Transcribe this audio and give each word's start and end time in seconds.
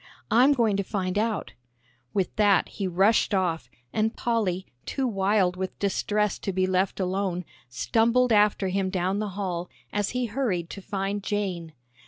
I'm 0.31 0.53
going 0.53 0.77
to 0.77 0.83
find 0.83 1.15
out" 1.15 1.53
With 2.11 2.35
that 2.35 2.69
he 2.69 2.87
rushed 2.87 3.35
off, 3.35 3.69
and 3.93 4.17
Polly, 4.17 4.65
too 4.87 5.05
wild 5.07 5.55
with 5.55 5.77
distress 5.77 6.39
to 6.39 6.51
be 6.51 6.65
left 6.65 6.99
alone, 6.99 7.45
stumbled 7.69 8.33
after 8.33 8.69
him 8.69 8.89
down 8.89 9.19
the 9.19 9.29
hall, 9.37 9.69
as 9.93 10.09
he 10.09 10.25
hurried 10.25 10.71
to 10.71 10.81
find 10.81 11.21
Jane. 11.21 11.73